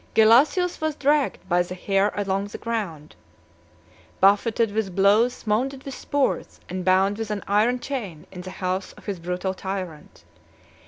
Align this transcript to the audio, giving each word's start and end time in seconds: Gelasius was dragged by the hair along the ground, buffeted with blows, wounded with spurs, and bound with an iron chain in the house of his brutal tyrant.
Gelasius 0.15 0.81
was 0.81 0.95
dragged 0.95 1.47
by 1.47 1.61
the 1.61 1.75
hair 1.75 2.11
along 2.15 2.45
the 2.47 2.57
ground, 2.57 3.15
buffeted 4.19 4.71
with 4.71 4.95
blows, 4.95 5.45
wounded 5.45 5.83
with 5.83 5.93
spurs, 5.93 6.59
and 6.67 6.83
bound 6.83 7.19
with 7.19 7.29
an 7.29 7.43
iron 7.47 7.79
chain 7.79 8.25
in 8.31 8.41
the 8.41 8.49
house 8.49 8.93
of 8.93 9.05
his 9.05 9.19
brutal 9.19 9.53
tyrant. 9.53 10.23